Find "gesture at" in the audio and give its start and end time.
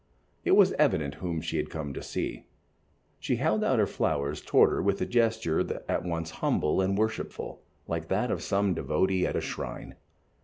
5.05-6.03